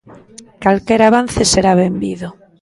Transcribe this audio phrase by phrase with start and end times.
[0.63, 2.27] Calquera avance será benvido.